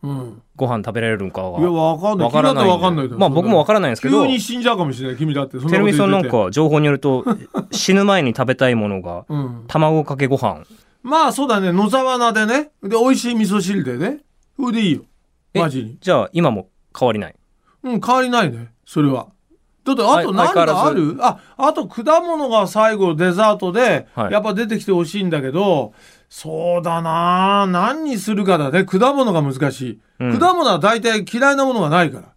[0.58, 1.60] ご飯食べられるのかが。
[1.60, 2.28] いや、わかんない。
[2.28, 5.18] わからないわかんないまあ僕もわからないんですけど急に死んじゃうかもしれない。
[5.18, 5.60] 君だって。
[5.60, 6.30] そテレミさんなん。
[6.30, 7.26] か情報によると、
[7.72, 9.66] 死ぬ前に食べたいものが、うん。
[9.68, 10.64] 卵かけご飯。
[11.04, 11.74] まあそうだね。
[11.74, 12.72] 野沢菜でね。
[12.82, 14.20] で、美味しい味噌汁でね。
[14.58, 15.02] それでいいよ。
[15.54, 15.98] えマジに。
[16.00, 17.36] じゃあ今も変わりない？
[17.84, 18.70] うん、変わりないね。
[18.86, 19.28] それは。
[19.86, 21.18] だって、あとはい何かある？
[21.22, 25.94] あ、あと果物が最後デザートで、はいやっぱ出てきてほしいんだけど、
[26.30, 28.84] そうだな何にするかだね。
[28.84, 30.00] 果物が難しい。
[30.20, 32.34] うん果物は大体嫌いなものがないから。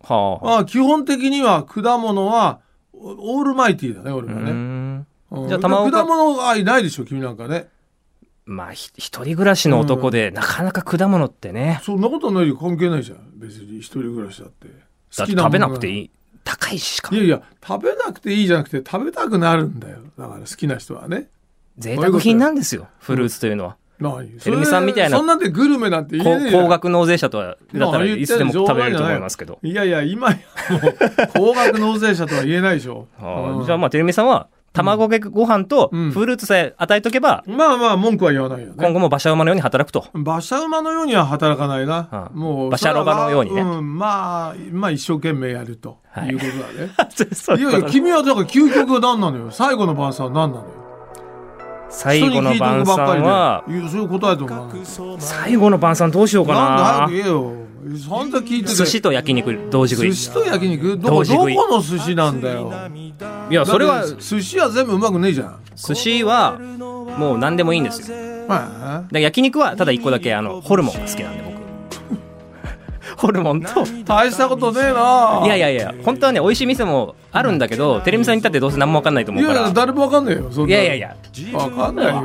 [0.00, 0.58] はあ、はあ。
[0.60, 2.60] あ基本的には果物は
[2.92, 4.52] オオールマイティーだね、俺はね。
[4.52, 5.68] んうんじゃあ果
[6.04, 7.68] 物愛ないでしょ、君なんかね。
[8.44, 13.18] まあ、ひ一人暮らしの男で、なかなか果物ってね、そんなことないよ、関係ないじゃん。
[13.36, 14.68] 別に一人暮らしだって。
[15.16, 15.92] だって食べなくてい。
[15.92, 16.10] いい。
[16.44, 19.98] 高いしかいやいや、食べなくていいじゃなくて食べたくなるんだよ。
[20.18, 21.28] だから好きな人はね。
[21.78, 23.76] 贅沢品なんですよ、フルーツというのは。
[24.02, 29.58] 何テレミさんみたいなそんなんでグルメなんて言こえ高額納税者とは、だったらいつでも食べれると思いますけど。
[29.62, 30.38] いやいや、今や
[30.70, 30.94] もう、
[31.34, 33.06] 高額納税者とは言えないでしょ。
[33.20, 38.74] あうじゃあまあ、テレミさんは、卵かけご飯とうんフルーツさえ与えとけば、まあまあ、文句は言わないよね。
[38.78, 40.06] 今後も馬車馬のように働くと。
[40.14, 42.08] 馬車馬のようには働かないな。
[42.10, 47.34] ああもう、馬車ロバのようにねまあ、まあ一生懸命やるとはいいうことだね。
[47.34, 49.50] そう いやいや、君はだから究極は何なのよ？
[49.50, 50.70] 最後の晩餐は何なのよ？
[51.90, 53.64] 最後の晩餐は。
[55.18, 57.12] 最後の晩餐どうしようかなんで早なく。
[57.12, 57.52] 言えよ。
[57.98, 58.74] そんな聞いてて。
[58.76, 60.10] 寿司と焼肉同時食い。
[60.12, 62.72] 寿司と焼肉どこどこの寿司なんだよ。
[63.50, 65.56] いや、それは寿司は全部うまくねえじゃん。
[65.74, 66.58] 寿司は、
[67.18, 68.16] もう何でもいいんですよ。
[68.48, 71.52] まで焼肉はただ一個だけあのホルモンが好きなんで僕
[73.20, 73.68] ホルモンと？
[73.68, 80.66] あ、大したことねえないやいやいや本当はね美味しい店もあるんだけどテレビさんに行ったってどうせ何も分かんないと思いうやいや、から誰もわかんねえよ。
[80.66, 81.16] いやいやいや
[81.52, 82.24] わかんないよ。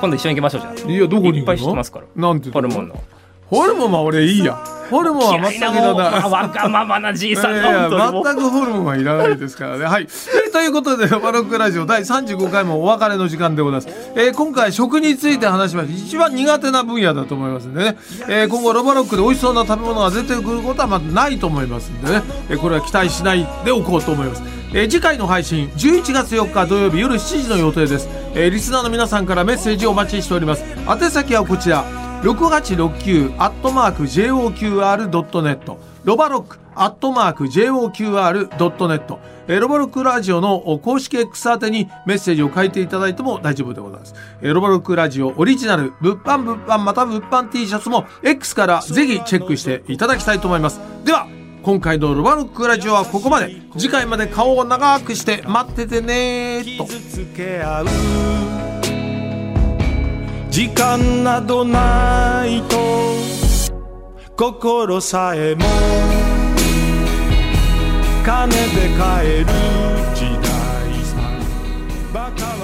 [0.00, 1.38] 今度一緒に行きましょうじゃあいや、どこに行くの？
[1.38, 2.94] いっぱい知ってますからなんてホルモンの
[3.48, 4.54] ホルモンは俺いいや。
[4.90, 6.30] ホルモンは全くいらない。
[6.30, 7.60] わがままなじいさんい
[8.24, 9.84] 全くホルモンはいらないですからね。
[9.84, 10.02] はい。
[10.04, 14.12] えーということで、バロックラジオ第35回もお別れの時間でございます。
[14.16, 15.94] えー今回食について話しました。
[16.06, 17.96] 一番苦手な分野だと思いますんでね。
[18.28, 22.22] えー今後ロバロックで美味しそうな食べ物が出てくることはまずないと思いますんでね。
[22.50, 24.42] えーこれは期待しないでおこうと思います。
[24.72, 28.08] えー次回の配信、11月4日土曜日夜7時の予定です。
[28.34, 30.64] えーリスナーの皆さんからメッセージをお待ちしております。
[30.88, 32.05] 宛先はこちら。
[32.26, 44.14] 6869アットマーク JOQR.net ロバロックアットマーク JOQR.net えロバロックラジオの公式 X 宛てにメッセージを書いていただいても大丈夫でございます。
[44.42, 50.80] えロバロックラジオオリジナル物販物販また物販 T シャツも X からぜひチェックしていただきたいと思います。
[51.04, 51.28] では
[51.62, 56.86] 今回のロバロックラジオはここまで次回まで顔を長くして待っててねと
[60.56, 62.78] 時間などないと
[64.38, 65.66] 心さえも
[68.24, 68.56] 金で
[68.98, 69.44] 買える
[70.14, 71.20] 時代さ
[72.10, 72.55] バカ